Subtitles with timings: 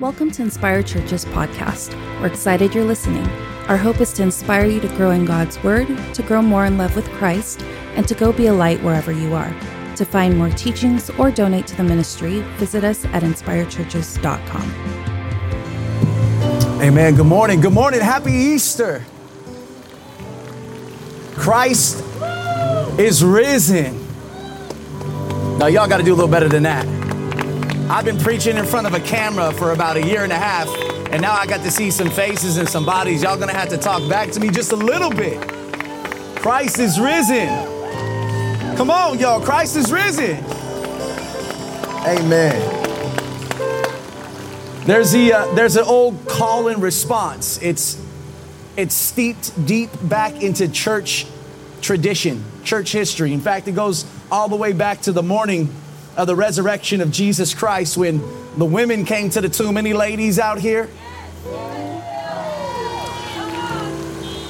[0.00, 1.94] Welcome to Inspire Church's podcast.
[2.18, 3.26] We're excited you're listening.
[3.68, 6.78] Our hope is to inspire you to grow in God's Word, to grow more in
[6.78, 7.60] love with Christ,
[7.94, 9.54] and to go be a light wherever you are.
[9.96, 14.62] To find more teachings or donate to the ministry, visit us at inspirechurches.com.
[16.80, 17.14] Amen.
[17.14, 17.60] Good morning.
[17.60, 18.00] Good morning.
[18.00, 19.04] Happy Easter.
[21.34, 22.02] Christ
[22.98, 23.98] is risen.
[25.58, 27.01] Now, y'all got to do a little better than that.
[27.92, 30.66] I've been preaching in front of a camera for about a year and a half,
[31.10, 33.22] and now I got to see some faces and some bodies.
[33.22, 35.38] Y'all gonna have to talk back to me just a little bit.
[36.36, 37.48] Christ is risen.
[38.78, 39.42] Come on, y'all.
[39.42, 40.42] Christ is risen.
[42.06, 42.56] Amen.
[44.86, 47.60] There's the uh, there's an old call and response.
[47.60, 48.02] It's
[48.74, 51.26] it's steeped deep back into church
[51.82, 53.34] tradition, church history.
[53.34, 55.68] In fact, it goes all the way back to the morning
[56.16, 58.18] of the resurrection of Jesus Christ when
[58.58, 59.76] the women came to the tomb.
[59.76, 60.88] Any ladies out here?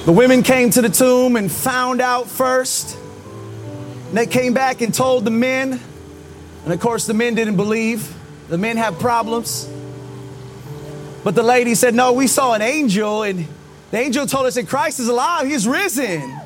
[0.05, 2.97] The women came to the tomb and found out first.
[4.09, 5.79] And they came back and told the men.
[6.65, 8.13] And of course, the men didn't believe.
[8.49, 9.69] The men have problems.
[11.23, 13.47] But the lady said, No, we saw an angel, and
[13.91, 16.39] the angel told us that Christ is alive, he's risen.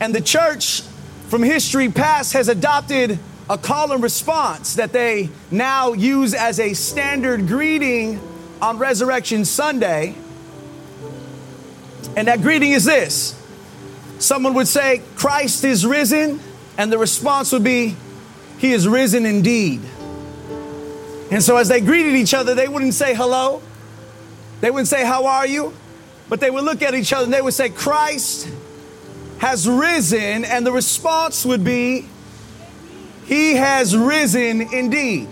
[0.00, 0.82] And the church
[1.28, 3.18] from history past has adopted
[3.50, 8.18] a call and response that they now use as a standard greeting
[8.60, 10.14] on Resurrection Sunday.
[12.16, 13.34] And that greeting is this
[14.18, 16.40] someone would say, Christ is risen,
[16.76, 17.94] and the response would be,
[18.58, 19.80] He is risen indeed.
[21.30, 23.62] And so as they greeted each other, they wouldn't say hello,
[24.60, 25.74] they wouldn't say, How are you?
[26.28, 28.48] But they would look at each other and they would say, Christ
[29.38, 32.06] has risen, and the response would be,
[33.26, 35.28] He has risen indeed.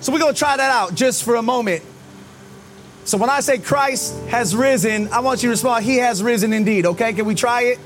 [0.00, 1.82] So we're gonna try that out just for a moment.
[3.04, 6.52] So when I say Christ has risen, I want you to respond, He has risen
[6.52, 7.12] indeed, okay?
[7.12, 7.78] Can we try it?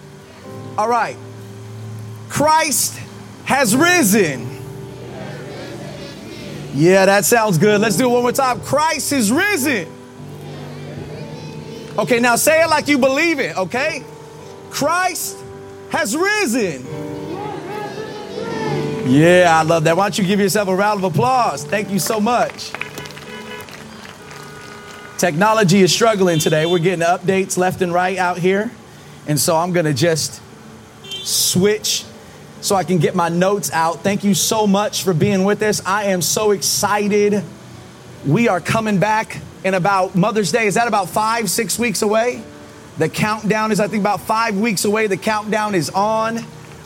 [0.77, 1.17] All right.
[2.29, 2.99] Christ
[3.45, 4.49] has risen.
[6.75, 7.81] Yeah, that sounds good.
[7.83, 8.61] Let's do it one more time.
[8.61, 9.87] Christ is risen.
[11.99, 14.03] Okay, now say it like you believe it, okay?
[14.73, 15.39] Christ
[15.91, 16.85] has risen.
[19.07, 19.97] Yeah, I love that.
[19.97, 21.63] Why don't you give yourself a round of applause?
[21.65, 22.73] Thank you so much.
[25.19, 26.65] Technology is struggling today.
[26.65, 28.71] We're getting updates left and right out here.
[29.29, 30.41] And so I'm going to just
[31.05, 32.05] switch
[32.63, 34.03] so I can get my notes out.
[34.03, 35.83] Thank you so much for being with us.
[35.85, 37.45] I am so excited.
[38.27, 40.67] We are coming back in about Mother's Day.
[40.67, 42.43] Is that about five, six weeks away?
[42.99, 45.07] The countdown is, I think, about five weeks away.
[45.07, 46.41] The countdown is on.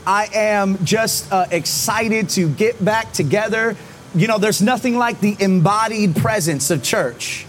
[0.06, 3.76] I am just uh, excited to get back together.
[4.14, 7.44] You know, there's nothing like the embodied presence of church.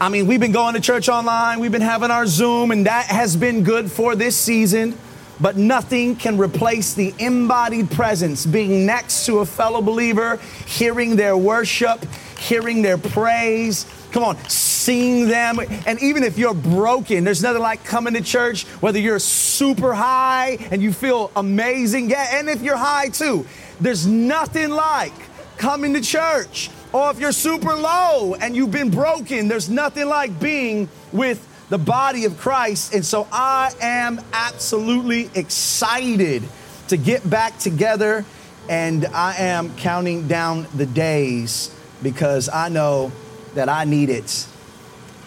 [0.00, 3.06] I mean, we've been going to church online, we've been having our Zoom, and that
[3.06, 4.98] has been good for this season.
[5.40, 11.36] But nothing can replace the embodied presence, being next to a fellow believer, hearing their
[11.36, 12.04] worship,
[12.38, 13.86] hearing their praise.
[14.16, 15.58] Come on, sing them.
[15.84, 20.56] And even if you're broken, there's nothing like coming to church, whether you're super high
[20.70, 22.08] and you feel amazing.
[22.08, 23.46] Yeah, and if you're high too,
[23.78, 25.12] there's nothing like
[25.58, 26.70] coming to church.
[26.94, 31.76] Or if you're super low and you've been broken, there's nothing like being with the
[31.76, 32.94] body of Christ.
[32.94, 36.42] And so I am absolutely excited
[36.88, 38.24] to get back together.
[38.70, 41.70] And I am counting down the days
[42.02, 43.12] because I know
[43.56, 44.46] that I need it.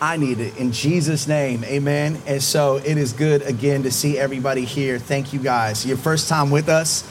[0.02, 2.22] I need it in Jesus' name, amen.
[2.26, 4.98] And so it is good again to see everybody here.
[4.98, 5.86] Thank you guys.
[5.86, 7.02] Your first time with us.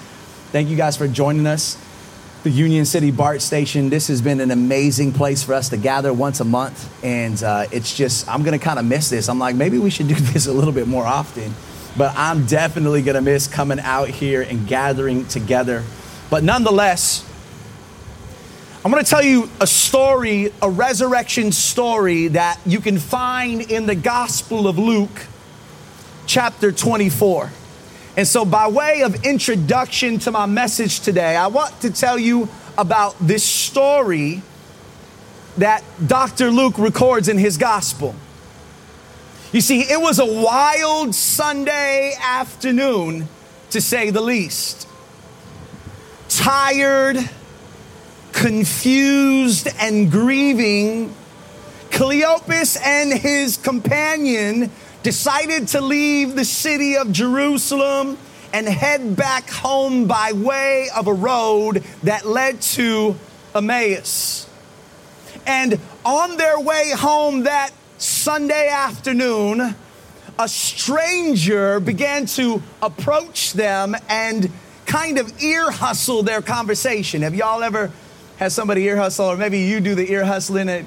[0.52, 1.76] Thank you guys for joining us.
[2.44, 3.90] The Union City BART station.
[3.90, 7.04] This has been an amazing place for us to gather once a month.
[7.04, 9.28] And uh, it's just, I'm going to kind of miss this.
[9.28, 11.52] I'm like, maybe we should do this a little bit more often.
[11.96, 15.82] But I'm definitely going to miss coming out here and gathering together.
[16.30, 17.27] But nonetheless,
[18.88, 23.84] I'm going to tell you a story, a resurrection story that you can find in
[23.84, 25.26] the Gospel of Luke,
[26.24, 27.52] chapter 24.
[28.16, 32.48] And so, by way of introduction to my message today, I want to tell you
[32.78, 34.40] about this story
[35.58, 36.50] that Dr.
[36.50, 38.14] Luke records in his Gospel.
[39.52, 43.28] You see, it was a wild Sunday afternoon,
[43.68, 44.88] to say the least.
[46.30, 47.18] Tired,
[48.38, 51.12] confused and grieving,
[51.90, 54.70] Cleopas and his companion
[55.02, 58.16] decided to leave the city of Jerusalem
[58.52, 63.16] and head back home by way of a road that led to
[63.56, 64.48] Emmaus.
[65.44, 69.74] And on their way home that Sunday afternoon,
[70.38, 74.48] a stranger began to approach them and
[74.86, 77.22] kind of ear hustle their conversation.
[77.22, 77.90] Have y'all ever
[78.38, 80.68] had somebody ear hustle, or maybe you do the ear hustling?
[80.68, 80.86] It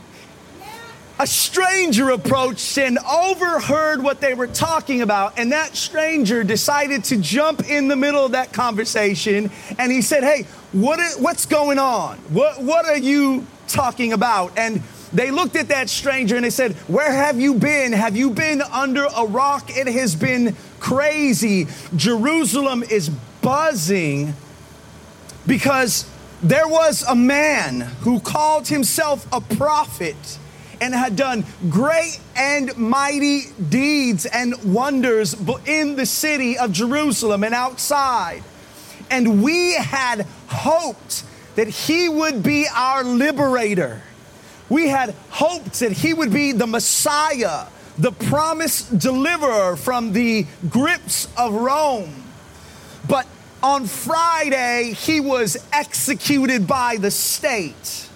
[1.22, 5.38] a stranger approached and overheard what they were talking about.
[5.38, 9.52] And that stranger decided to jump in the middle of that conversation.
[9.78, 12.18] And he said, Hey, what what's going on?
[12.30, 14.58] What, what are you talking about?
[14.58, 14.82] And
[15.14, 17.92] they looked at that stranger and they said, Where have you been?
[17.92, 19.70] Have you been under a rock?
[19.78, 21.68] It has been crazy.
[21.96, 23.10] Jerusalem is
[23.44, 24.34] buzzing
[25.46, 26.06] because
[26.44, 30.16] there was a man who called himself a prophet
[30.80, 35.36] and had done great and mighty deeds and wonders
[35.68, 38.44] in the city of Jerusalem and outside.
[39.12, 41.24] And we had hoped
[41.56, 44.02] that he would be our liberator.
[44.70, 47.68] We had hoped that he would be the Messiah,
[48.00, 52.24] the promised deliverer from the grips of Rome.
[53.08, 53.28] But
[53.64, 58.10] on Friday, he was executed by the state.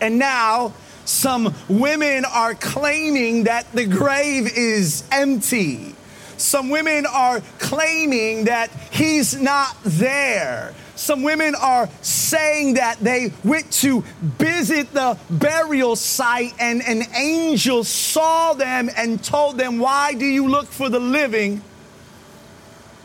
[0.00, 0.74] And now
[1.04, 5.94] some women are claiming that the grave is empty.
[6.36, 10.74] Some women are claiming that he's not there.
[10.96, 17.82] Some women are saying that they went to visit the burial site and an angel
[17.82, 21.62] saw them and told them, Why do you look for the living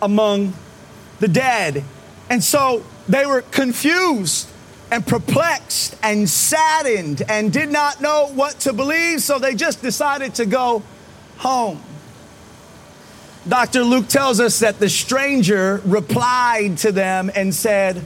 [0.01, 0.53] among
[1.19, 1.83] the dead?
[2.29, 4.49] And so they were confused
[4.91, 10.35] and perplexed and saddened and did not know what to believe, so they just decided
[10.35, 10.83] to go
[11.37, 11.81] home.
[13.47, 13.83] Dr.
[13.83, 18.05] Luke tells us that the stranger replied to them and said,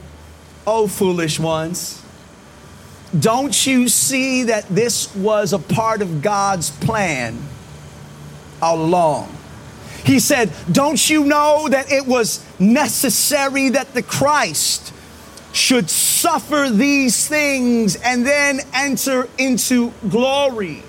[0.66, 2.02] Oh, foolish ones,
[3.18, 7.38] don't you see that this was a part of God's plan
[8.62, 9.36] all along?
[10.04, 14.92] He said, Don't you know that it was necessary that the Christ
[15.52, 20.82] should suffer these things and then enter into glory.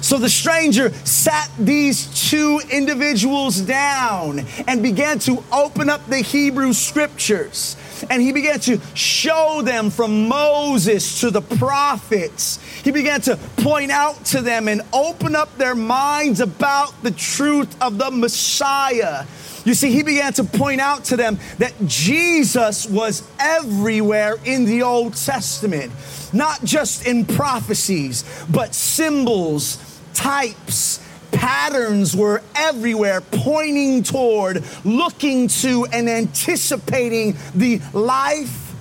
[0.00, 6.74] So the stranger sat these two individuals down and began to open up the Hebrew
[6.74, 7.76] scriptures.
[8.10, 12.60] And he began to show them from Moses to the prophets.
[12.82, 17.80] He began to point out to them and open up their minds about the truth
[17.82, 19.24] of the Messiah
[19.64, 24.82] you see, he began to point out to them that Jesus was everywhere in the
[24.82, 25.90] Old Testament,
[26.32, 29.78] not just in prophecies, but symbols,
[30.12, 31.00] types,
[31.34, 38.72] patterns were everywhere, pointing toward, looking to, and anticipating the life,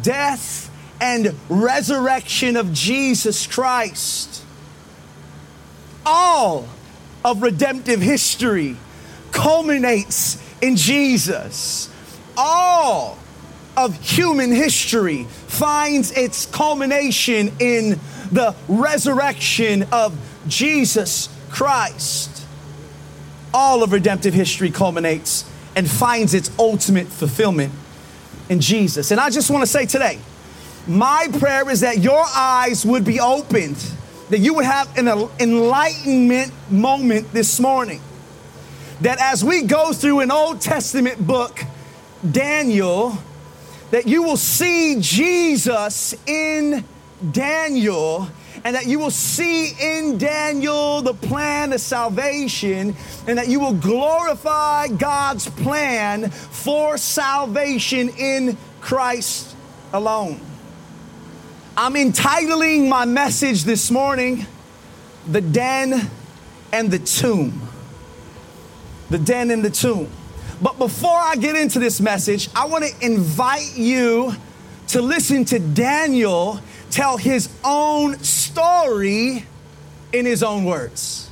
[0.00, 4.42] death, and resurrection of Jesus Christ.
[6.06, 6.66] All
[7.24, 8.76] of redemptive history
[9.30, 11.90] culminates in Jesus.
[12.36, 13.18] All
[13.76, 18.00] of human history finds its culmination in
[18.32, 20.16] the resurrection of
[20.48, 22.44] Jesus Christ.
[23.52, 27.72] All of redemptive history culminates and finds its ultimate fulfillment
[28.48, 29.10] in Jesus.
[29.10, 30.18] And I just want to say today,
[30.86, 33.76] my prayer is that your eyes would be opened,
[34.30, 38.00] that you would have an enlightenment moment this morning
[39.00, 41.64] that as we go through an Old Testament book,
[42.28, 43.16] Daniel,
[43.90, 46.84] that you will see Jesus in
[47.30, 48.28] Daniel
[48.64, 52.94] and that you will see in Daniel the plan of salvation,
[53.26, 59.54] and that you will glorify God's plan for salvation in Christ
[59.92, 60.40] alone.
[61.76, 64.46] I'm entitling my message this morning,
[65.28, 66.10] The Den
[66.72, 67.68] and the Tomb
[69.10, 70.08] the den and the tomb.
[70.60, 74.34] But before I get into this message, I want to invite you
[74.88, 79.44] to listen to Daniel tell his own story
[80.12, 81.30] in his own words.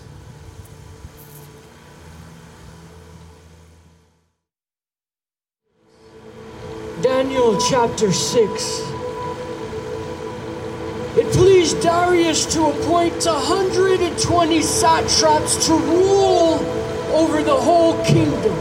[7.02, 8.80] Daniel chapter 6.
[11.16, 16.54] It pleased Darius to appoint 120 satraps to rule
[17.14, 18.54] over the whole kingdom,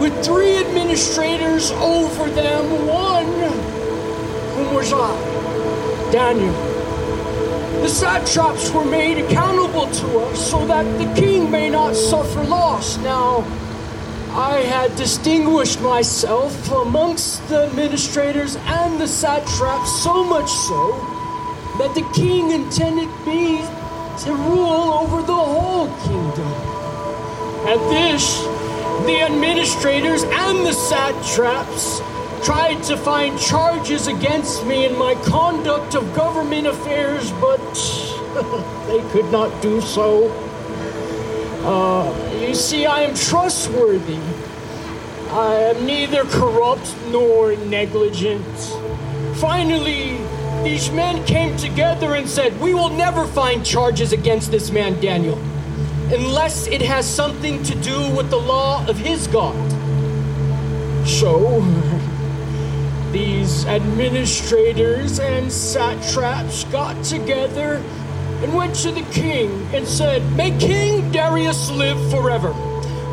[0.00, 3.26] with three administrators over them, one
[4.54, 5.33] whom was I,
[6.14, 6.52] Daniel.
[7.82, 12.98] The satraps were made accountable to us so that the king may not suffer loss.
[12.98, 13.38] Now,
[14.30, 20.92] I had distinguished myself amongst the administrators and the satraps so much so
[21.78, 23.62] that the king intended me
[24.22, 26.52] to rule over the whole kingdom.
[27.66, 28.38] At this,
[29.04, 32.00] the administrators and the satraps
[32.44, 37.58] tried to find charges against me in my conduct of government affairs, but
[38.86, 40.30] they could not do so.
[41.64, 44.18] Uh, you see, I am trustworthy.
[45.30, 48.44] I am neither corrupt nor negligent.
[49.36, 50.18] Finally,
[50.62, 55.38] these men came together and said, We will never find charges against this man, Daniel,
[56.12, 59.56] unless it has something to do with the law of his God.
[61.06, 61.62] So,
[63.14, 67.76] these administrators and satraps got together
[68.42, 72.48] and went to the king and said, May King Darius live forever.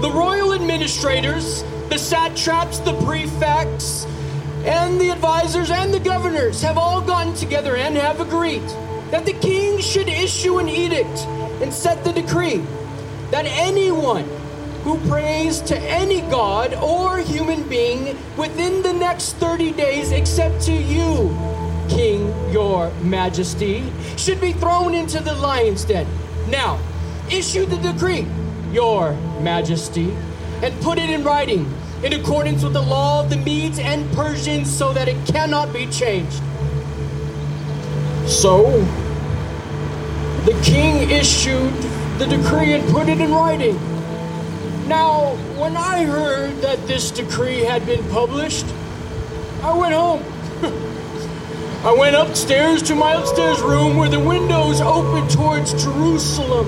[0.01, 4.05] The royal administrators, the satraps, the prefects,
[4.65, 8.67] and the advisors and the governors have all gotten together and have agreed
[9.12, 11.27] that the king should issue an edict
[11.62, 12.65] and set the decree
[13.29, 14.27] that anyone
[14.83, 20.73] who prays to any god or human being within the next 30 days, except to
[20.73, 21.29] you,
[21.89, 23.83] King, your majesty,
[24.17, 26.07] should be thrown into the lion's den.
[26.50, 26.79] Now,
[27.29, 28.25] issue the decree,
[28.71, 30.11] your majesty,
[30.63, 31.71] and put it in writing
[32.03, 35.85] in accordance with the law of the Medes and Persians so that it cannot be
[35.88, 36.41] changed.
[38.25, 38.63] So,
[40.45, 41.73] the king issued
[42.17, 43.79] the decree and put it in writing.
[44.91, 48.65] Now, when I heard that this decree had been published,
[49.63, 50.21] I went home.
[51.86, 56.67] I went upstairs to my upstairs room where the windows opened towards Jerusalem.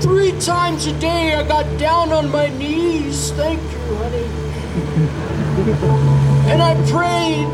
[0.00, 3.30] Three times a day I got down on my knees.
[3.34, 4.24] Thank you, honey.
[6.50, 7.46] and I prayed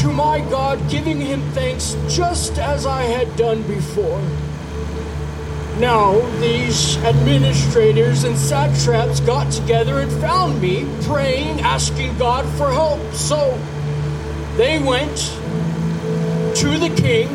[0.00, 4.20] to my God, giving him thanks just as I had done before.
[5.78, 13.00] Now, these administrators and satraps got together and found me praying, asking God for help.
[13.12, 13.58] So
[14.56, 15.16] they went
[16.56, 17.28] to the king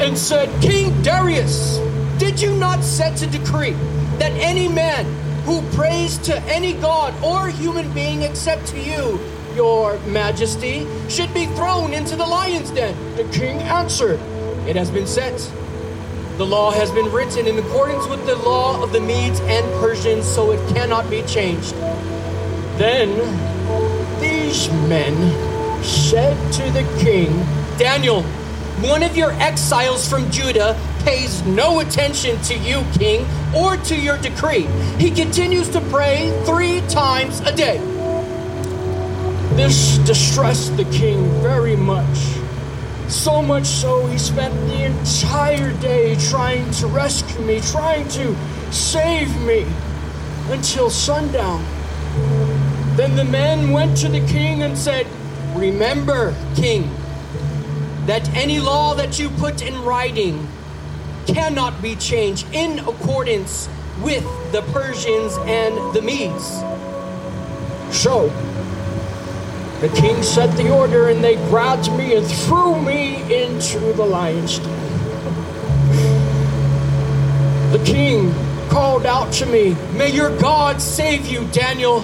[0.00, 1.78] and said, King Darius,
[2.18, 3.76] did you not set a decree
[4.18, 5.04] that any man
[5.44, 9.20] who prays to any god or human being except to you,
[9.54, 12.96] your majesty, should be thrown into the lion's den?
[13.14, 14.18] The king answered,
[14.66, 15.38] It has been set.
[16.36, 20.26] The law has been written in accordance with the law of the Medes and Persians,
[20.26, 21.74] so it cannot be changed.
[22.76, 23.08] Then
[24.20, 25.14] these men
[25.84, 27.30] said to the king,
[27.78, 28.24] Daniel,
[28.82, 33.24] one of your exiles from Judah pays no attention to you, king,
[33.54, 34.66] or to your decree.
[34.98, 37.78] He continues to pray three times a day.
[39.54, 42.43] This distressed the king very much.
[43.08, 48.36] So much so, he spent the entire day trying to rescue me, trying to
[48.70, 49.66] save me
[50.48, 51.64] until sundown.
[52.96, 55.06] Then the men went to the king and said,
[55.54, 56.90] Remember, king,
[58.06, 60.48] that any law that you put in writing
[61.26, 63.68] cannot be changed in accordance
[64.02, 66.62] with the Persians and the Medes.
[67.96, 68.28] So,
[69.84, 74.58] the king set the order and they grabbed me and threw me into the lion's
[74.58, 75.00] den.
[77.70, 78.32] The king
[78.70, 82.00] called out to me, May your God save you, Daniel.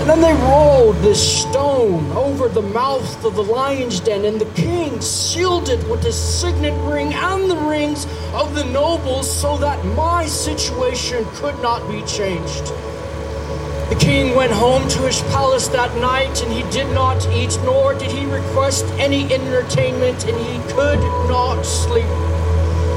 [0.00, 4.52] And then they rolled this stone over the mouth of the lion's den, and the
[4.60, 9.84] king sealed it with his signet ring and the rings of the nobles so that
[9.94, 12.72] my situation could not be changed.
[13.88, 17.94] The king went home to his palace that night, and he did not eat, nor
[17.94, 22.04] did he request any entertainment, and he could not sleep.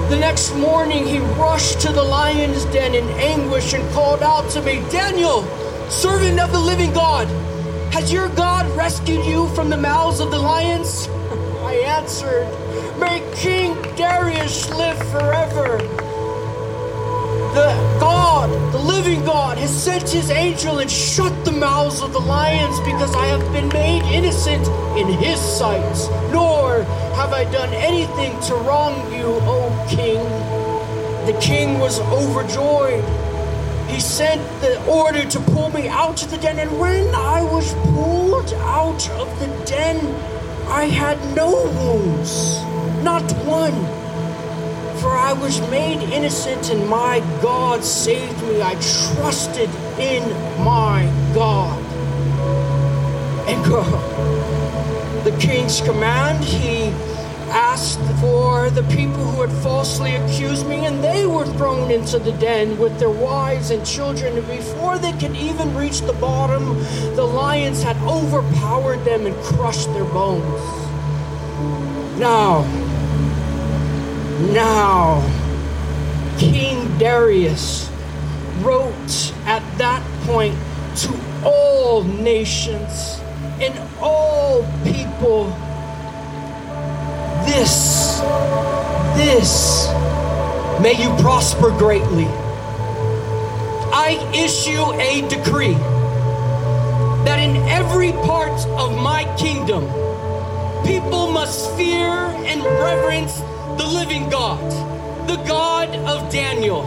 [0.09, 4.61] The next morning, he rushed to the lion's den in anguish and called out to
[4.63, 5.43] me, Daniel,
[5.89, 7.27] servant of the living God,
[7.93, 11.07] has your God rescued you from the mouths of the lions?
[11.61, 12.47] I answered,
[12.99, 16.08] May King Darius live forever.
[17.53, 22.19] The God, the living God, has sent his angel and shut the mouths of the
[22.19, 25.81] lions because I have been made innocent in his sight.
[26.31, 26.83] Nor
[27.15, 30.19] have I done anything to wrong you, O king.
[31.25, 33.03] The king was overjoyed.
[33.89, 37.73] He sent the order to pull me out of the den, and when I was
[37.95, 39.97] pulled out of the den,
[40.69, 42.61] I had no wounds,
[43.03, 43.98] not one.
[45.01, 48.61] For I was made innocent, and my God saved me.
[48.61, 48.73] I
[49.15, 50.23] trusted in
[50.61, 51.81] my God.
[53.47, 56.89] And God, the king's command, he
[57.51, 62.31] asked for the people who had falsely accused me, and they were thrown into the
[62.33, 64.37] den with their wives and children.
[64.37, 66.77] And before they could even reach the bottom,
[67.15, 70.61] the lions had overpowered them and crushed their bones.
[72.19, 72.65] Now,
[74.39, 75.21] now,
[76.37, 77.89] King Darius
[78.61, 80.55] wrote at that point
[80.97, 83.19] to all nations
[83.59, 85.45] and all people
[87.45, 88.19] this,
[89.17, 89.87] this,
[90.81, 92.27] may you prosper greatly.
[93.91, 95.73] I issue a decree
[97.25, 99.83] that in every part of my kingdom,
[100.85, 103.41] people must fear and reverence
[103.79, 104.59] the living God,
[105.25, 106.85] the God of Daniel.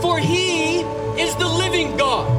[0.00, 0.78] For he
[1.18, 2.30] is the living God,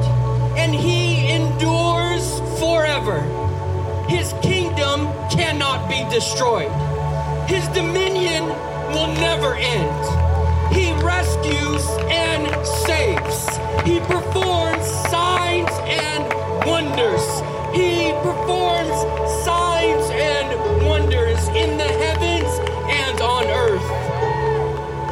[0.56, 3.20] and he endures forever.
[4.08, 6.72] His kingdom cannot be destroyed.
[7.50, 8.44] His dominion
[8.94, 10.02] will never end.
[10.74, 13.40] He rescues and saves.
[13.84, 16.24] He performs signs and
[16.64, 17.26] wonders.
[17.74, 19.65] He performs signs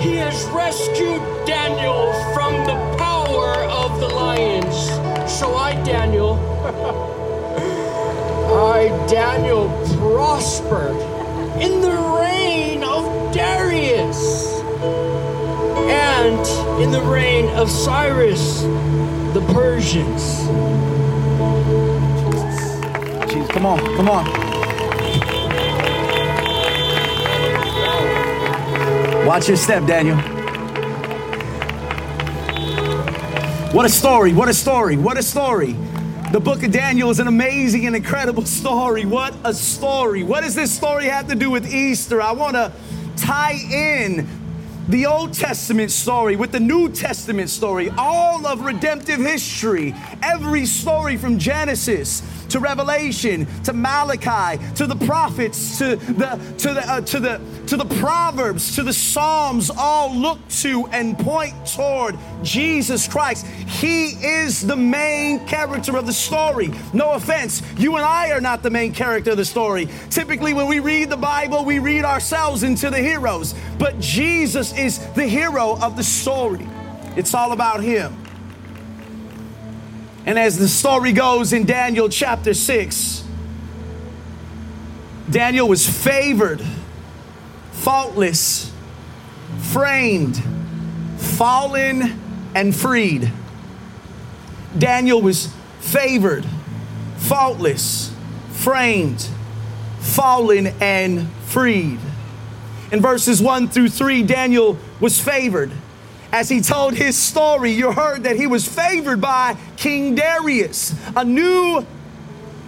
[0.04, 4.76] He has rescued Daniel from the power of the lions.
[5.32, 6.34] So I, Daniel,
[8.54, 10.94] I, Daniel, prospered
[11.58, 14.60] in the reign of Darius
[15.88, 18.60] and in the reign of Cyrus
[19.32, 20.22] the Persians.
[23.32, 24.53] Jesus, come on, come on.
[29.24, 30.18] Watch your step, Daniel.
[33.72, 35.72] What a story, what a story, what a story.
[36.30, 39.06] The book of Daniel is an amazing and incredible story.
[39.06, 40.24] What a story.
[40.24, 42.20] What does this story have to do with Easter?
[42.20, 42.70] I want to
[43.16, 44.28] tie in
[44.90, 51.16] the Old Testament story with the New Testament story, all of redemptive history, every story
[51.16, 52.20] from Genesis
[52.54, 57.76] to Revelation to Malachi to the prophets to the to the uh, to the to
[57.76, 63.44] the proverbs to the psalms all look to and point toward Jesus Christ.
[63.44, 66.70] He is the main character of the story.
[66.92, 69.88] No offense, you and I are not the main character of the story.
[70.10, 75.00] Typically when we read the Bible, we read ourselves into the heroes, but Jesus is
[75.14, 76.68] the hero of the story.
[77.16, 78.16] It's all about him.
[80.26, 83.24] And as the story goes in Daniel chapter 6,
[85.30, 86.62] Daniel was favored,
[87.72, 88.72] faultless,
[89.58, 90.42] framed,
[91.18, 92.20] fallen,
[92.54, 93.30] and freed.
[94.78, 96.46] Daniel was favored,
[97.18, 98.14] faultless,
[98.52, 99.28] framed,
[100.00, 101.98] fallen, and freed.
[102.90, 105.72] In verses 1 through 3, Daniel was favored.
[106.34, 110.92] As he told his story, you heard that he was favored by King Darius.
[111.14, 111.86] A new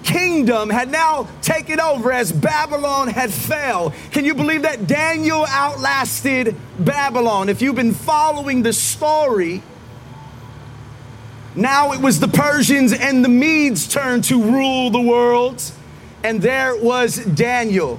[0.04, 3.92] kingdom had now taken over as Babylon had fell.
[4.12, 7.48] Can you believe that Daniel outlasted Babylon?
[7.48, 9.64] If you've been following the story,
[11.56, 15.60] now it was the Persians and the Medes' turn to rule the world.
[16.22, 17.98] And there was Daniel,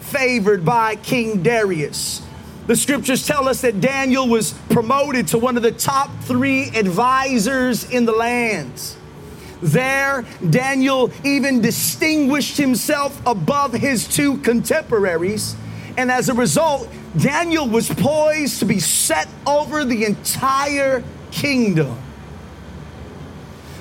[0.00, 2.25] favored by King Darius.
[2.66, 7.88] The scriptures tell us that Daniel was promoted to one of the top three advisors
[7.88, 8.96] in the lands.
[9.62, 15.54] There, Daniel even distinguished himself above his two contemporaries.
[15.96, 21.96] And as a result, Daniel was poised to be set over the entire kingdom.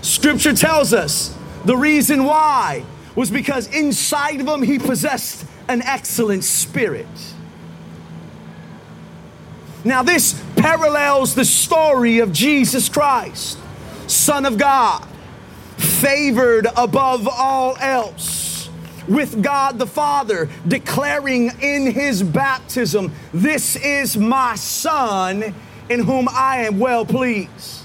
[0.02, 6.44] Scripture tells us the reason why was because inside of him he possessed an excellent
[6.44, 7.08] spirit.
[9.86, 13.60] Now, this parallels the story of Jesus Christ,
[14.08, 15.08] Son of God,
[15.78, 18.70] favored above all else,
[19.08, 25.54] with God the Father declaring in his baptism, This is my Son
[25.90, 27.84] in whom I am well pleased.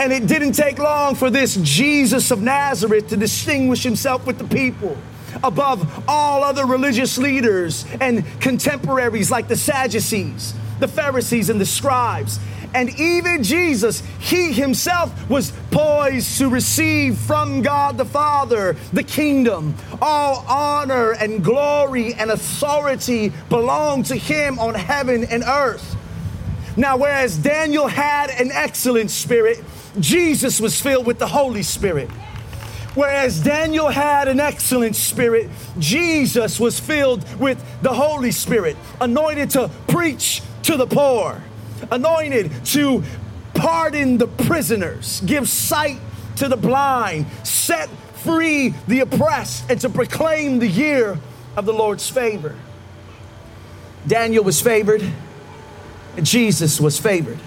[0.00, 4.44] And it didn't take long for this Jesus of Nazareth to distinguish himself with the
[4.44, 4.96] people
[5.44, 12.38] above all other religious leaders and contemporaries like the Sadducees, the Pharisees, and the scribes.
[12.72, 19.74] And even Jesus, he himself was poised to receive from God the Father the kingdom.
[20.00, 25.96] All honor and glory and authority belong to him on heaven and earth.
[26.76, 29.62] Now, whereas Daniel had an excellent spirit,
[29.98, 32.08] Jesus was filled with the Holy Spirit.
[32.94, 35.48] Whereas Daniel had an excellent spirit,
[35.78, 41.42] Jesus was filled with the Holy Spirit, anointed to preach to the poor,
[41.90, 43.04] anointed to
[43.54, 45.98] pardon the prisoners, give sight
[46.36, 47.88] to the blind, set
[48.24, 51.18] free the oppressed, and to proclaim the year
[51.56, 52.56] of the Lord's favor.
[54.06, 55.02] Daniel was favored,
[56.16, 57.38] and Jesus was favored.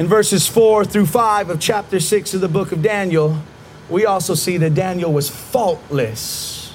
[0.00, 3.36] In verses 4 through 5 of chapter 6 of the book of Daniel,
[3.90, 6.72] we also see that Daniel was faultless,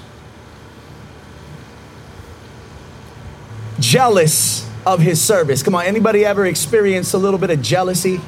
[3.79, 5.63] jealous of his service.
[5.63, 8.21] Come on, anybody ever experienced a little bit of jealousy?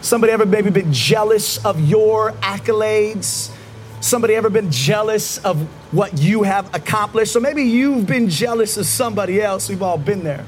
[0.00, 3.52] Somebody ever maybe been jealous of your accolades?
[4.00, 5.60] Somebody ever been jealous of
[5.94, 7.36] what you have accomplished?
[7.36, 9.68] Or maybe you've been jealous of somebody else.
[9.68, 10.44] We've all been there.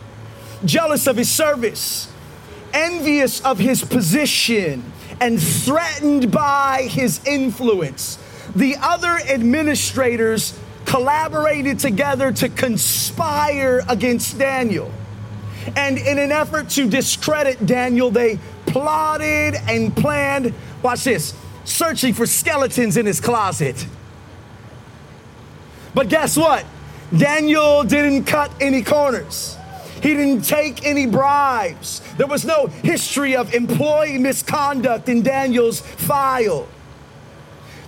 [0.64, 2.09] Jealous of his service
[2.74, 8.18] envious of his position and threatened by his influence.
[8.54, 14.92] The other administrators collaborated together to conspire against Daniel.
[15.76, 21.34] And in an effort to discredit Daniel, they plotted and planned, watch this,
[21.64, 23.87] searching for skeletons in his closet.
[25.94, 26.64] But guess what?
[27.16, 29.56] Daniel didn't cut any corners.
[30.05, 32.03] He didn't take any bribes.
[32.19, 36.69] There was no history of employee misconduct in Daniel's file.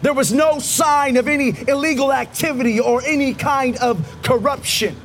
[0.01, 4.97] There was no sign of any illegal activity or any kind of corruption.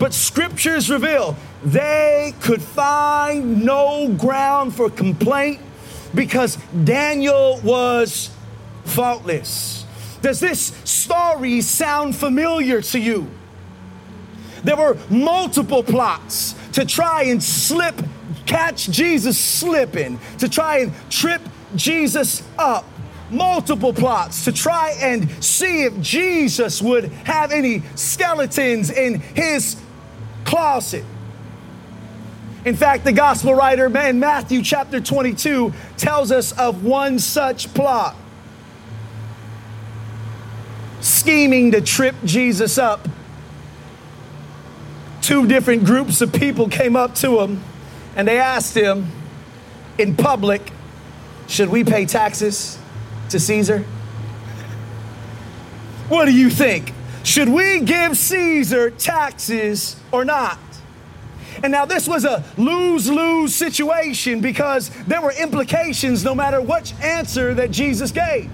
[0.00, 5.60] But scriptures reveal they could find no ground for complaint
[6.16, 8.30] because Daniel was
[8.84, 9.84] faultless.
[10.20, 13.30] Does this story sound familiar to you?
[14.64, 17.94] There were multiple plots to try and slip,
[18.46, 21.42] catch Jesus slipping, to try and trip
[21.76, 22.84] Jesus up.
[23.30, 29.76] Multiple plots to try and see if Jesus would have any skeletons in his
[30.44, 31.04] closet.
[32.64, 38.16] In fact, the gospel writer man, Matthew chapter 22 tells us of one such plot
[41.00, 43.06] scheming to trip Jesus up
[45.24, 47.62] two different groups of people came up to him
[48.14, 49.06] and they asked him
[49.98, 50.70] in public,
[51.48, 52.78] Should we pay taxes
[53.30, 53.80] to Caesar?
[56.08, 56.92] What do you think?
[57.22, 60.58] Should we give Caesar taxes or not?
[61.62, 66.92] And now this was a lose lose situation because there were implications no matter which
[67.00, 68.50] answer that Jesus gave.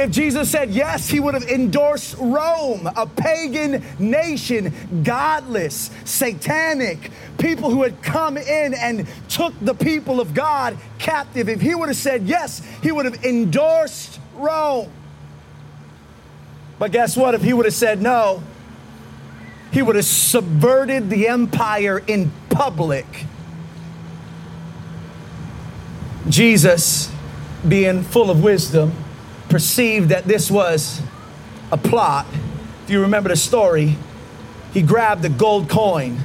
[0.00, 4.72] If Jesus said yes, he would have endorsed Rome, a pagan nation,
[5.04, 11.50] godless, satanic, people who had come in and took the people of God captive.
[11.50, 14.90] If he would have said yes, he would have endorsed Rome.
[16.78, 17.34] But guess what?
[17.34, 18.42] If he would have said no,
[19.70, 23.04] he would have subverted the empire in public.
[26.30, 27.12] Jesus,
[27.68, 28.94] being full of wisdom,
[29.50, 31.02] perceived that this was
[31.70, 32.26] a plot.
[32.84, 33.96] If you remember the story,
[34.72, 36.18] he grabbed the gold coin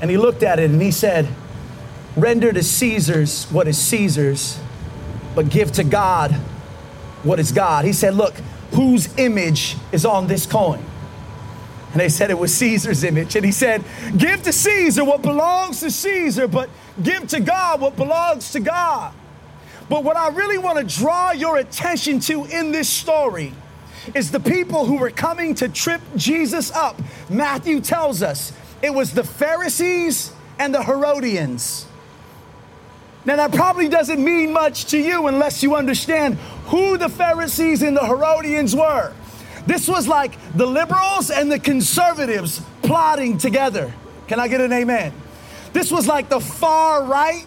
[0.00, 1.28] and he looked at it and he said,
[2.16, 4.60] Render to Caesar's what is Caesar's,
[5.34, 6.32] but give to God
[7.22, 7.84] what is God.
[7.84, 8.34] He said, Look,
[8.72, 10.84] whose image is on this coin?
[11.92, 13.36] And they said it was Caesar's image.
[13.36, 13.84] And he said,
[14.16, 16.68] Give to Caesar what belongs to Caesar, but
[17.02, 19.14] give to God what belongs to God.
[19.92, 23.52] But what I really want to draw your attention to in this story
[24.14, 26.98] is the people who were coming to trip Jesus up.
[27.28, 31.84] Matthew tells us it was the Pharisees and the Herodians.
[33.26, 36.36] Now, that probably doesn't mean much to you unless you understand
[36.68, 39.12] who the Pharisees and the Herodians were.
[39.66, 43.92] This was like the liberals and the conservatives plotting together.
[44.26, 45.12] Can I get an amen?
[45.74, 47.44] This was like the far right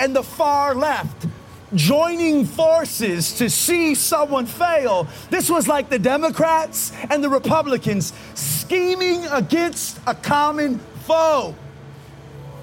[0.00, 1.28] and the far left
[1.74, 5.06] joining forces to see someone fail.
[5.30, 11.54] This was like the Democrats and the Republicans scheming against a common foe.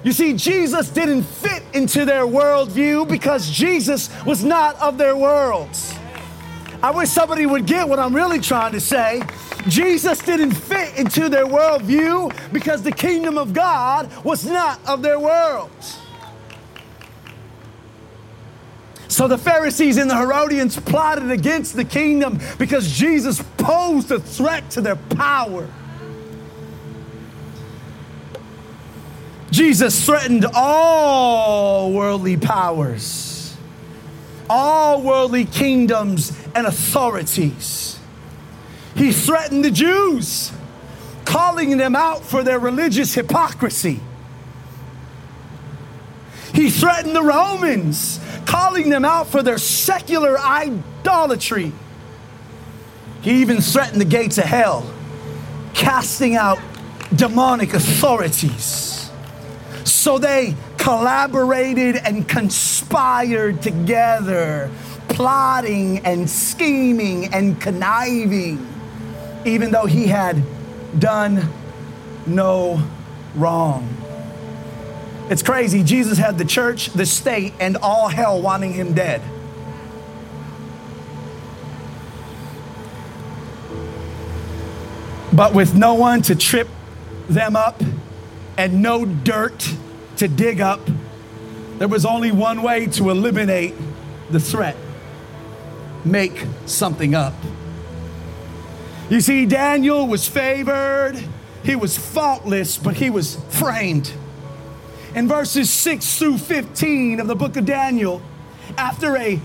[0.04, 5.94] You see, Jesus didn't fit into their worldview because Jesus was not of their worlds.
[6.82, 9.22] I wish somebody would get what I'm really trying to say.
[9.68, 15.20] Jesus didn't fit into their worldview because the kingdom of God was not of their
[15.20, 15.98] worlds.
[19.12, 24.70] So the Pharisees and the Herodians plotted against the kingdom because Jesus posed a threat
[24.70, 25.68] to their power.
[29.50, 33.54] Jesus threatened all worldly powers,
[34.48, 38.00] all worldly kingdoms and authorities.
[38.96, 40.52] He threatened the Jews,
[41.26, 44.00] calling them out for their religious hypocrisy.
[46.54, 51.72] He threatened the Romans, calling them out for their secular idolatry.
[53.22, 54.92] He even threatened the gates of hell,
[55.74, 56.58] casting out
[57.14, 59.10] demonic authorities.
[59.84, 64.70] So they collaborated and conspired together,
[65.08, 68.66] plotting and scheming and conniving,
[69.44, 70.42] even though he had
[70.98, 71.48] done
[72.26, 72.82] no
[73.36, 74.01] wrong.
[75.32, 75.82] It's crazy.
[75.82, 79.22] Jesus had the church, the state, and all hell wanting him dead.
[85.32, 86.68] But with no one to trip
[87.30, 87.82] them up
[88.58, 89.74] and no dirt
[90.18, 90.80] to dig up,
[91.78, 93.72] there was only one way to eliminate
[94.30, 94.76] the threat
[96.04, 97.32] make something up.
[99.08, 101.24] You see, Daniel was favored,
[101.64, 104.12] he was faultless, but he was framed.
[105.14, 108.22] In verses 6 through 15 of the book of Daniel,
[108.78, 109.38] after a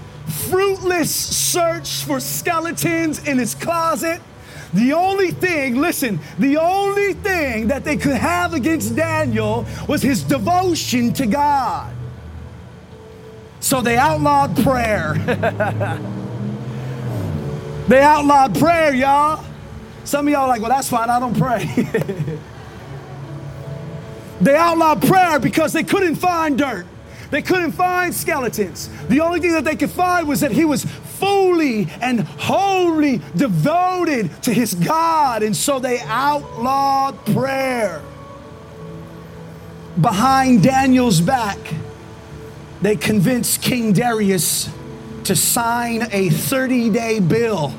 [0.49, 4.21] fruitless search for skeletons in his closet,
[4.73, 10.23] the only thing, listen, the only thing that they could have against Daniel was his
[10.23, 11.93] devotion to God.
[13.59, 15.13] So they outlawed prayer.
[17.87, 19.43] they outlawed prayer, y'all.
[20.05, 22.39] Some of y'all like, well, that's fine, I don't pray.
[24.41, 26.85] they outlawed prayer because they couldn't find dirt.
[27.29, 28.89] They couldn't find skeletons.
[29.09, 34.43] The only thing that they could find was that he was fully and wholly devoted
[34.43, 35.43] to his God.
[35.43, 38.01] And so they outlawed prayer.
[39.99, 41.57] Behind Daniel's back,
[42.81, 44.69] they convinced King Darius
[45.25, 47.73] to sign a 30 day bill.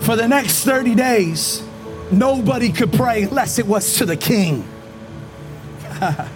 [0.00, 1.62] For the next 30 days,
[2.10, 4.66] nobody could pray unless it was to the king.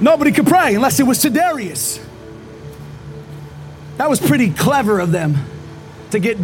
[0.00, 2.00] Nobody could pray unless it was to Darius.
[3.96, 5.36] That was pretty clever of them
[6.10, 6.42] to get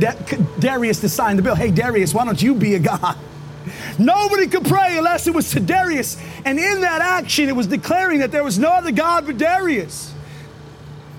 [0.59, 1.55] Darius to sign the bill.
[1.55, 3.17] Hey, Darius, why don't you be a God?
[3.99, 6.17] Nobody could pray unless it was to Darius.
[6.45, 10.13] And in that action, it was declaring that there was no other God but Darius,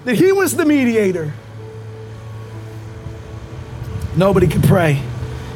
[0.06, 1.34] that he was the mediator.
[4.16, 5.02] Nobody could pray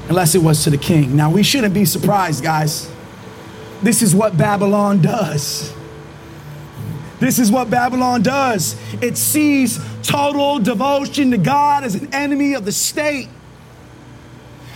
[0.09, 1.15] unless it was to the king.
[1.15, 2.89] Now, we shouldn't be surprised, guys.
[3.81, 5.73] This is what Babylon does.
[7.19, 12.65] This is what Babylon does it sees total devotion to God as an enemy of
[12.65, 13.29] the state.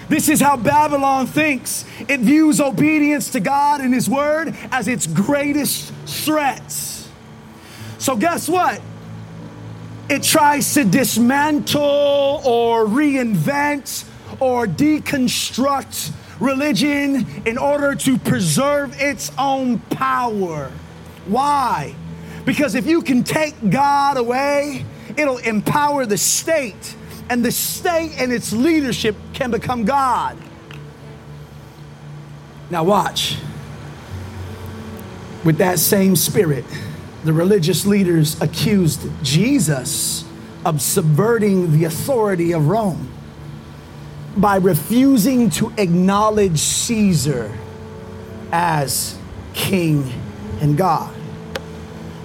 [0.10, 1.86] This is how Babylon thinks.
[2.10, 7.08] It views obedience to God and His Word as its greatest threats.
[7.98, 8.82] So, guess what?
[10.10, 14.04] It tries to dismantle or reinvent
[14.42, 20.72] or deconstruct religion in order to preserve its own power.
[21.28, 21.96] Why?
[22.44, 24.84] Because if you can take God away,
[25.16, 26.96] it'll empower the state,
[27.30, 30.36] and the state and its leadership can become God.
[32.72, 33.38] Now, watch.
[35.44, 36.66] With that same spirit,
[37.24, 40.26] the religious leaders accused Jesus
[40.66, 43.11] of subverting the authority of Rome
[44.38, 47.52] by refusing to acknowledge Caesar
[48.52, 49.18] as
[49.54, 50.12] king
[50.62, 51.14] and God.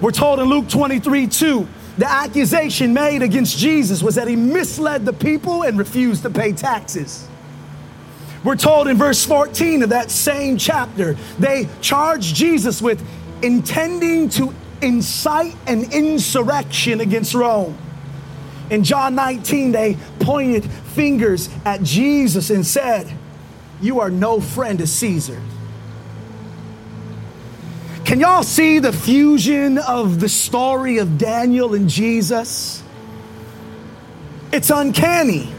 [0.01, 5.05] We're told in Luke 23 2, the accusation made against Jesus was that he misled
[5.07, 7.27] the people and refused to pay taxes.
[8.45, 13.03] We're told in verse 14 of that same chapter, they charged Jesus with
[13.43, 17.77] intending to incite an insurrection against Rome.
[18.71, 23.13] In John 19, they pointed fingers at Jesus and said,
[23.81, 25.41] You are no friend of Caesar.
[28.05, 32.83] Can y'all see the fusion of the story of Daniel and Jesus?
[34.53, 35.53] It's uncanny.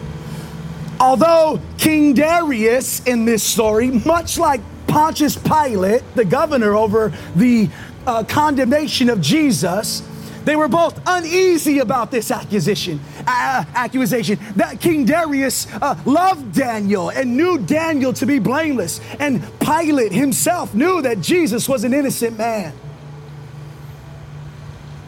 [1.00, 7.70] Although King Darius in this story, much like Pontius Pilate, the governor over the
[8.06, 10.02] uh, condemnation of Jesus,
[10.48, 13.02] they were both uneasy about this accusation.
[13.28, 19.44] Uh, accusation that King Darius uh, loved Daniel and knew Daniel to be blameless, and
[19.60, 22.72] Pilate himself knew that Jesus was an innocent man.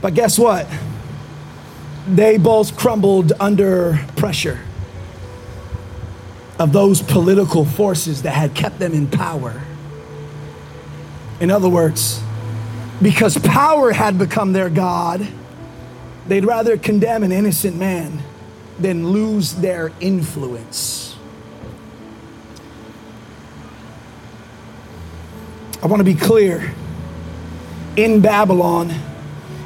[0.01, 0.67] But guess what?
[2.05, 4.59] They both crumbled under pressure
[6.59, 9.61] of those political forces that had kept them in power.
[11.39, 12.21] In other words,
[13.01, 15.27] because power had become their God,
[16.27, 18.21] they'd rather condemn an innocent man
[18.77, 21.15] than lose their influence.
[25.81, 26.73] I want to be clear.
[27.95, 28.93] In Babylon,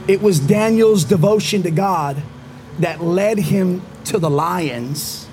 [0.08, 2.22] it was Daniel's devotion to God
[2.80, 5.28] that led him to the lions,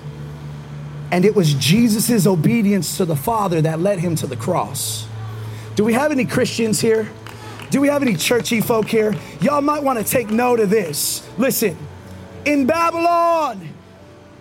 [1.11, 5.07] and it was Jesus' obedience to the Father that led him to the cross.
[5.75, 7.09] Do we have any Christians here?
[7.71, 9.15] Do we have any churchy folk here?
[9.39, 11.25] Y'all might want to take note of this.
[11.37, 11.77] Listen,
[12.43, 13.69] in Babylon,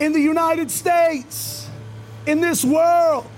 [0.01, 1.69] in the United States,
[2.27, 3.31] in this world,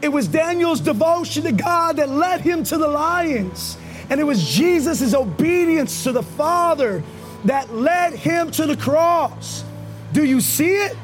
[0.00, 3.76] it was Daniel's devotion to God that led him to the lions.
[4.08, 7.02] And it was Jesus' obedience to the Father
[7.44, 9.64] that led him to the cross.
[10.12, 10.96] Do you see it?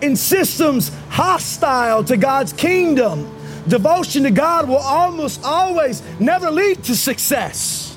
[0.00, 3.30] In systems hostile to God's kingdom,
[3.68, 7.96] devotion to God will almost always never lead to success,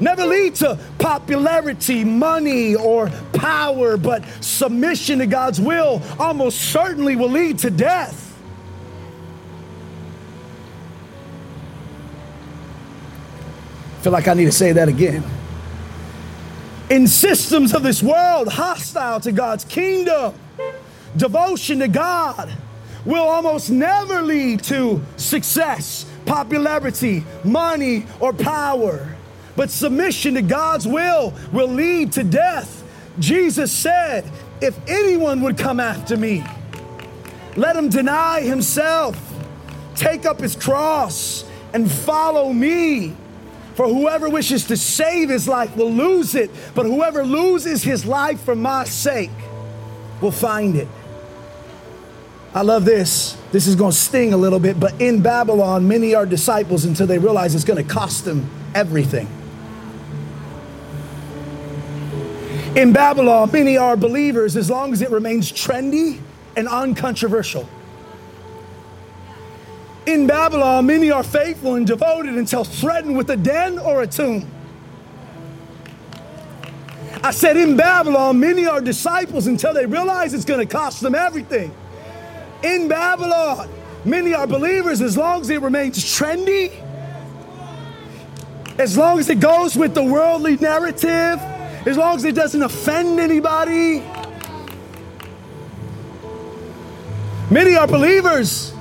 [0.00, 7.30] never lead to popularity, money, or power, but submission to God's will almost certainly will
[7.30, 8.26] lead to death.
[14.06, 15.24] feel like I need to say that again.
[16.90, 20.32] In systems of this world hostile to God's kingdom,
[21.16, 22.56] devotion to God
[23.06, 29.14] will almost never lead to success, popularity, money, or power.
[29.54, 32.82] But submission to God's will will lead to death.
[33.18, 36.44] Jesus said, If anyone would come after me,
[37.56, 39.18] let him deny himself,
[39.94, 43.14] take up his cross, and follow me.
[43.76, 48.40] For whoever wishes to save his life will lose it, but whoever loses his life
[48.40, 49.30] for my sake
[50.20, 50.88] will find it.
[52.56, 53.36] I love this.
[53.52, 57.06] This is going to sting a little bit, but in Babylon, many are disciples until
[57.06, 59.28] they realize it's going to cost them everything.
[62.74, 66.18] In Babylon, many are believers as long as it remains trendy
[66.56, 67.68] and uncontroversial.
[70.06, 74.50] In Babylon, many are faithful and devoted until threatened with a den or a tomb.
[77.22, 81.14] I said, in Babylon, many are disciples until they realize it's going to cost them
[81.14, 81.70] everything.
[82.62, 83.68] In Babylon,
[84.04, 86.72] many are believers as long as it remains trendy,
[88.78, 91.40] as long as it goes with the worldly narrative,
[91.86, 94.02] as long as it doesn't offend anybody.
[97.50, 98.72] Many are believers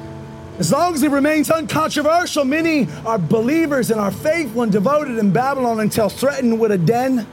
[0.57, 5.31] as long as it remains uncontroversial, many are believers and are faithful and devoted in
[5.31, 7.27] Babylon until threatened with a den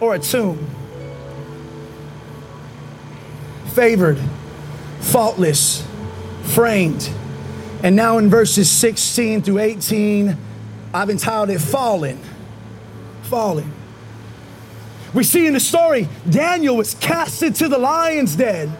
[0.00, 0.68] or a tomb.
[3.68, 4.18] Favored,
[5.00, 5.86] faultless,
[6.44, 7.10] framed.
[7.82, 10.36] And now in verses 16 through 18,
[10.92, 12.18] I've entitled it Fallen.
[13.22, 13.72] Fallen.
[15.14, 18.72] We see in the story, Daniel was cast into the lion's den,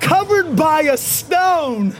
[0.00, 1.94] covered by a stone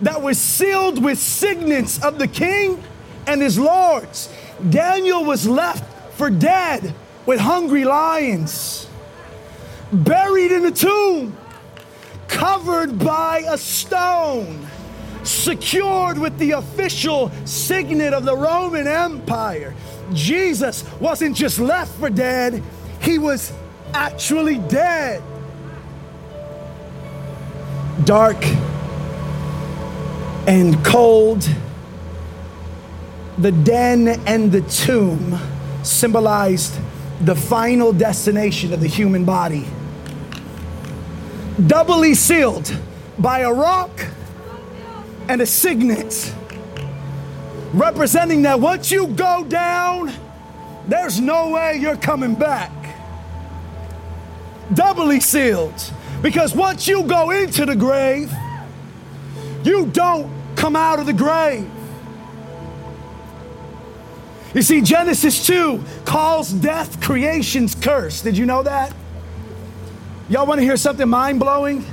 [0.00, 2.82] that was sealed with signets of the king
[3.26, 4.28] and his lords.
[4.70, 5.84] Daniel was left
[6.16, 6.94] for dead
[7.26, 8.88] with hungry lions,
[9.92, 11.36] buried in a tomb,
[12.32, 14.66] covered by a stone,
[15.22, 19.74] secured with the official signet of the Roman Empire.
[20.12, 22.62] Jesus wasn't just left for dead,
[23.00, 23.52] he was
[23.94, 25.22] actually dead.
[28.04, 28.42] Dark
[30.46, 31.48] and cold.
[33.38, 35.38] The den and the tomb
[35.82, 36.74] symbolized
[37.20, 39.66] the final destination of the human body.
[41.66, 42.74] Doubly sealed
[43.18, 43.90] by a rock
[45.28, 46.34] and a signet,
[47.74, 50.12] representing that once you go down,
[50.88, 52.70] there's no way you're coming back.
[54.74, 58.32] Doubly sealed, because once you go into the grave,
[59.62, 61.70] you don't come out of the grave.
[64.54, 68.22] You see, Genesis 2 calls death creation's curse.
[68.22, 68.92] Did you know that?
[70.32, 71.84] Y'all want to hear something mind blowing?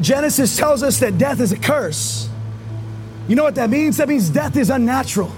[0.00, 2.28] Genesis tells us that death is a curse.
[3.26, 3.96] You know what that means?
[3.96, 5.32] That means death is unnatural.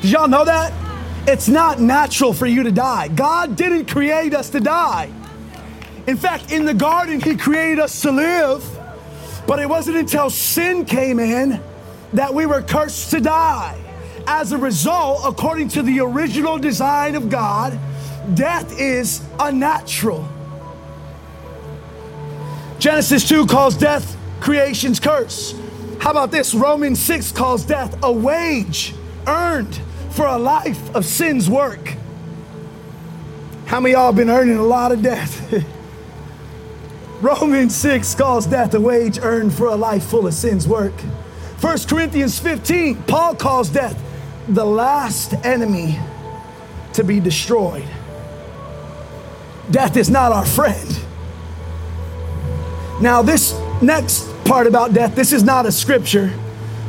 [0.00, 0.72] Did y'all know that?
[1.26, 3.08] It's not natural for you to die.
[3.08, 5.10] God didn't create us to die.
[6.06, 8.64] In fact, in the garden, He created us to live,
[9.44, 11.60] but it wasn't until sin came in
[12.12, 13.76] that we were cursed to die.
[14.28, 17.76] As a result, according to the original design of God,
[18.34, 20.28] death is unnatural.
[22.78, 25.54] Genesis 2 calls death creation's curse.
[25.98, 26.54] How about this?
[26.54, 28.94] Romans 6 calls death a wage
[29.26, 29.78] earned
[30.10, 31.94] for a life of sin's work.
[33.66, 35.54] How many of y'all been earning a lot of death?
[37.20, 40.98] Romans 6 calls death a wage earned for a life full of sin's work.
[41.60, 44.02] 1 Corinthians 15, Paul calls death
[44.48, 45.98] the last enemy
[46.94, 47.84] to be destroyed.
[49.70, 50.98] Death is not our friend.
[53.00, 56.32] Now, this next part about death, this is not a scripture,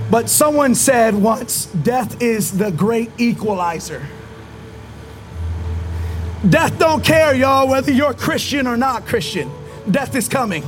[0.10, 4.06] but someone said once death is the great equalizer.
[6.50, 9.52] Death don't care, y'all, whether you're Christian or not Christian.
[9.90, 10.64] Death is coming.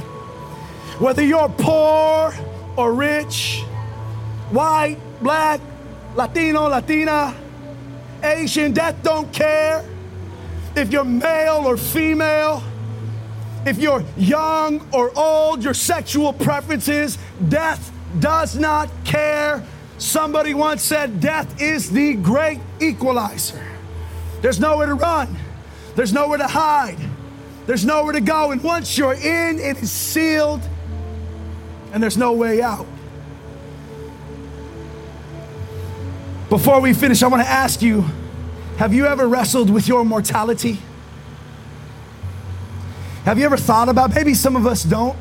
[1.00, 2.34] Whether you're poor
[2.78, 3.64] or rich,
[4.52, 5.60] white, black,
[6.16, 7.36] Latino, Latina,
[8.22, 9.84] Asian, death don't care.
[10.76, 12.64] If you're male or female,
[13.66, 17.18] if you're young or old, your sexual preferences,
[17.48, 19.64] death does not care.
[19.98, 23.66] Somebody once said, Death is the great equalizer.
[24.42, 25.38] There's nowhere to run,
[25.96, 26.98] there's nowhere to hide,
[27.66, 28.52] there's nowhere to go.
[28.52, 30.62] And once you're in, it is sealed
[31.94, 32.88] and there's no way out.
[36.50, 38.04] Before we finish, I want to ask you
[38.78, 40.80] have you ever wrestled with your mortality?
[43.26, 45.18] Have you ever thought about, maybe some of us don't,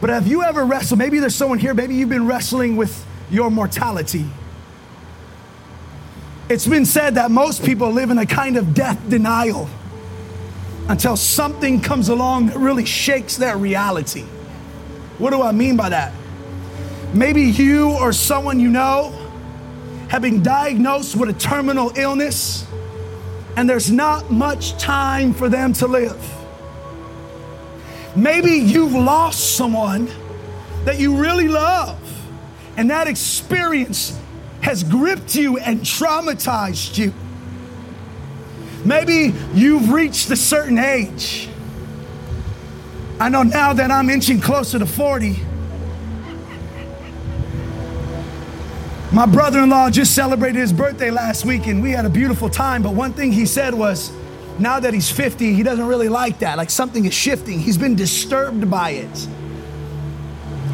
[0.00, 0.98] but have you ever wrestled?
[0.98, 4.24] Maybe there's someone here, maybe you've been wrestling with your mortality.
[6.48, 9.68] It's been said that most people live in a kind of death denial
[10.88, 14.22] until something comes along that really shakes their reality.
[15.18, 16.12] What do I mean by that?
[17.12, 19.12] Maybe you or someone you know
[20.08, 22.66] have been diagnosed with a terminal illness
[23.58, 26.32] and there's not much time for them to live.
[28.14, 30.08] Maybe you've lost someone
[30.84, 31.98] that you really love,
[32.76, 34.16] and that experience
[34.60, 37.12] has gripped you and traumatized you.
[38.84, 41.48] Maybe you've reached a certain age.
[43.18, 45.34] I know now that I'm inching closer to 40.
[49.10, 52.50] My brother in law just celebrated his birthday last week and we had a beautiful
[52.50, 52.82] time.
[52.82, 54.12] But one thing he said was,
[54.58, 56.58] now that he's 50, he doesn't really like that.
[56.58, 57.58] Like something is shifting.
[57.58, 59.28] He's been disturbed by it.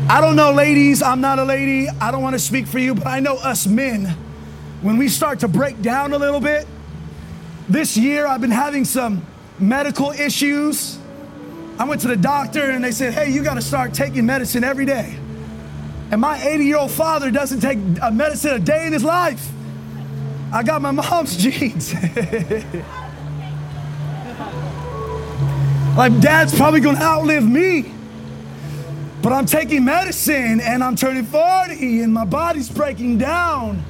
[0.09, 1.89] I don't know, ladies, I'm not a lady.
[1.89, 4.07] I don't want to speak for you, but I know us men,
[4.82, 6.66] when we start to break down a little bit,
[7.68, 9.24] this year I've been having some
[9.61, 10.99] medical issues.
[11.78, 14.64] I went to the doctor and they said, hey, you got to start taking medicine
[14.64, 15.18] every day.
[16.15, 19.51] And my 80 year old father doesn't take a medicine a day in his life.
[20.53, 21.93] I got my mom's genes.
[25.97, 27.93] like, dad's probably gonna outlive me.
[29.23, 33.83] But I'm taking medicine and I'm turning 40 and my body's breaking down.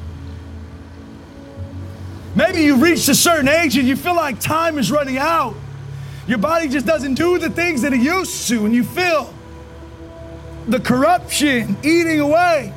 [2.35, 5.55] Maybe you reached a certain age and you feel like time is running out.
[6.27, 9.34] Your body just doesn't do the things that it used to, and you feel
[10.69, 12.73] the corruption eating away.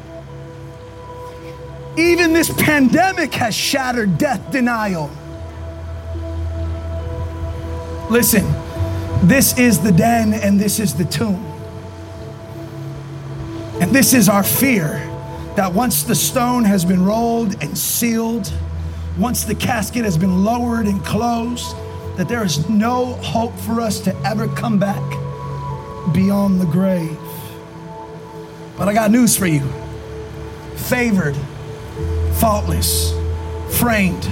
[1.97, 5.09] Even this pandemic has shattered death denial.
[8.09, 8.45] Listen,
[9.27, 11.43] this is the den and this is the tomb.
[13.81, 15.03] And this is our fear
[15.55, 18.51] that once the stone has been rolled and sealed,
[19.17, 21.75] once the casket has been lowered and closed,
[22.17, 25.01] that there is no hope for us to ever come back
[26.13, 27.17] beyond the grave.
[28.78, 29.67] But I got news for you
[30.75, 31.36] favored,
[32.36, 33.11] faultless,
[33.78, 34.23] framed,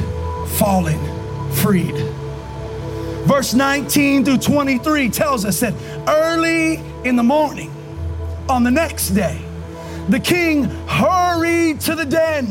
[0.58, 1.96] fallen, freed.
[3.26, 5.74] Verse 19 through 23 tells us that
[6.08, 7.72] early in the morning,
[8.48, 9.42] on the next day,
[10.10, 12.48] the king hurried to the den,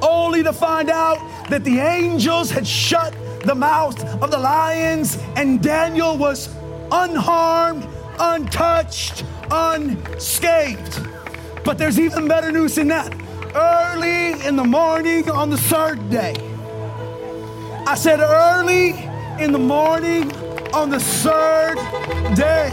[0.00, 1.18] only to find out
[1.50, 3.14] that the angels had shut
[3.44, 6.48] the mouth of the lions, and Daniel was
[6.90, 7.86] unharmed,
[8.18, 11.06] untouched, unscathed.
[11.64, 13.14] But there's even better news than that.
[13.54, 16.34] Early in the morning on the third day,
[17.86, 18.90] I said, early
[19.42, 20.32] in the morning
[20.74, 21.76] on the third
[22.34, 22.70] day.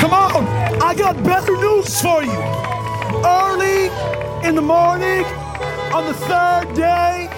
[0.00, 0.46] Come on,
[0.82, 2.40] I got better news for you.
[3.24, 3.90] Early
[4.46, 5.24] in the morning
[5.92, 7.28] on the third day,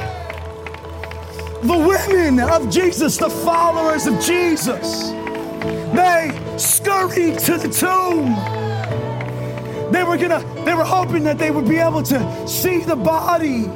[1.62, 5.10] the women of Jesus, the followers of Jesus,
[5.92, 8.34] they scurried to the tomb.
[9.92, 13.66] They were gonna, they were hoping that they would be able to see the body.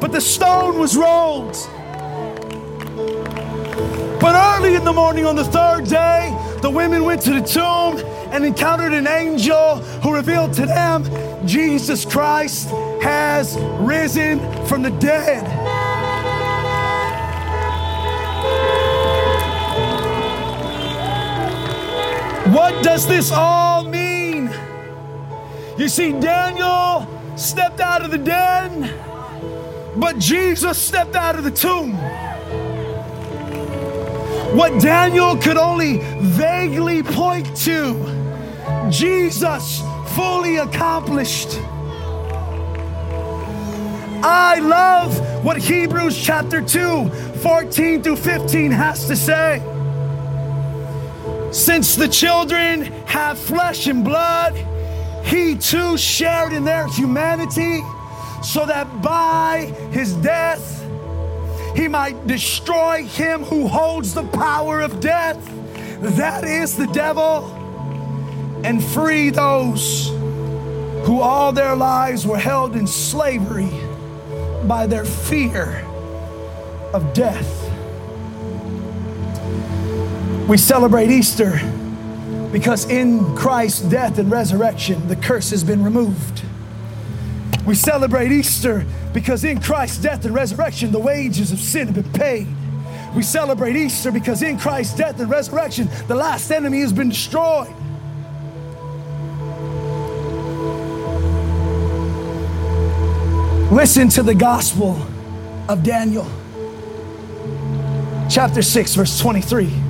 [0.00, 1.56] But the stone was rolled.
[4.20, 7.98] But early in the morning on the third day, the women went to the tomb
[8.32, 11.04] and encountered an angel who revealed to them
[11.46, 12.70] Jesus Christ
[13.02, 15.55] has risen from the dead.
[22.56, 24.50] What does this all mean?
[25.76, 28.90] You see, Daniel stepped out of the den,
[30.00, 31.92] but Jesus stepped out of the tomb.
[34.56, 39.82] What Daniel could only vaguely point to, Jesus
[40.14, 41.58] fully accomplished.
[44.24, 49.75] I love what Hebrews chapter 2, 14 through 15 has to say.
[51.56, 54.54] Since the children have flesh and blood,
[55.24, 57.80] he too shared in their humanity,
[58.42, 60.84] so that by his death
[61.74, 65.42] he might destroy him who holds the power of death,
[66.18, 67.46] that is the devil,
[68.62, 70.08] and free those
[71.06, 73.70] who all their lives were held in slavery
[74.68, 75.82] by their fear
[76.92, 77.65] of death.
[80.48, 81.60] We celebrate Easter
[82.52, 86.44] because in Christ's death and resurrection, the curse has been removed.
[87.66, 92.12] We celebrate Easter because in Christ's death and resurrection, the wages of sin have been
[92.12, 92.46] paid.
[93.16, 97.74] We celebrate Easter because in Christ's death and resurrection, the last enemy has been destroyed.
[103.72, 104.96] Listen to the gospel
[105.68, 106.30] of Daniel,
[108.30, 109.85] chapter 6, verse 23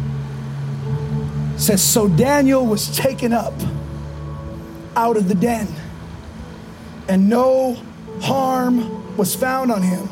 [1.57, 3.55] says, So Daniel was taken up
[4.95, 5.69] out of the den,
[7.09, 7.77] and no
[8.21, 10.09] harm was found on him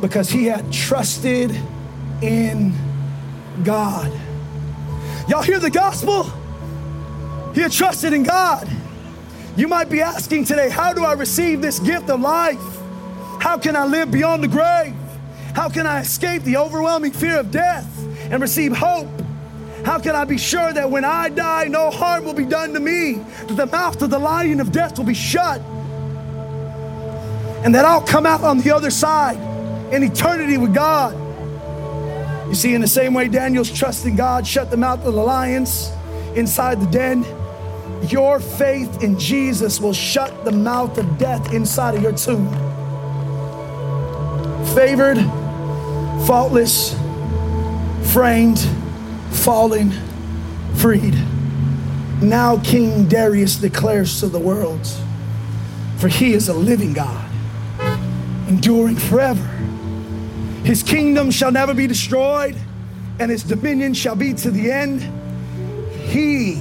[0.00, 1.58] because he had trusted
[2.22, 2.74] in
[3.64, 4.12] God.
[5.28, 6.24] Y'all hear the gospel?
[7.54, 8.68] He had trusted in God.
[9.56, 12.58] You might be asking today, How do I receive this gift of life?
[13.40, 14.94] How can I live beyond the grave?
[15.54, 17.86] How can I escape the overwhelming fear of death
[18.30, 19.08] and receive hope
[19.84, 22.80] how can I be sure that when I die, no harm will be done to
[22.80, 23.14] me?
[23.46, 25.60] That the mouth of the lion of death will be shut?
[27.64, 29.38] And that I'll come out on the other side
[29.92, 31.16] in eternity with God.
[32.48, 35.90] You see, in the same way Daniel's trusting God shut the mouth of the lions
[36.34, 37.24] inside the den,
[38.08, 42.48] your faith in Jesus will shut the mouth of death inside of your tomb.
[44.74, 45.18] Favored,
[46.26, 46.94] faultless,
[48.12, 48.58] framed,
[49.30, 49.92] fallen,
[50.74, 51.16] freed.
[52.22, 54.86] Now King Darius declares to the world,
[55.96, 57.30] for he is a living God,
[58.48, 59.46] enduring forever.
[60.64, 62.56] His kingdom shall never be destroyed,
[63.18, 65.02] and his dominion shall be to the end.
[66.08, 66.60] He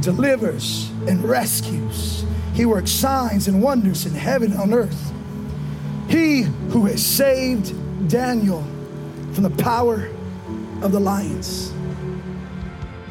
[0.00, 2.24] delivers and rescues.
[2.54, 5.12] He works signs and wonders in heaven and on earth.
[6.08, 7.72] He who has saved
[8.08, 8.62] Daniel
[9.32, 10.08] from the power
[10.82, 11.69] of the lions.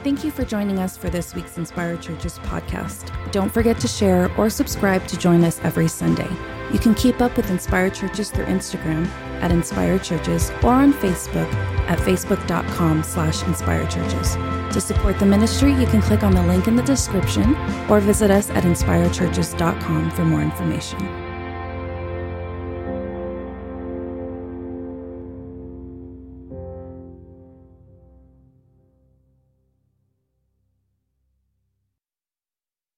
[0.02, 3.12] Thank you for joining us for this week's Inspired Churches podcast.
[3.34, 6.30] Don't forget to share or subscribe to join us every Sunday.
[6.72, 9.08] You can keep up with Inspired Churches through Instagram
[9.42, 11.52] at Inspired Churches or on Facebook
[11.90, 14.36] at facebook.com slash inspired churches.
[14.74, 17.56] To support the ministry, you can click on the link in the description
[17.90, 21.29] or visit us at inspiredchurches.com for more information.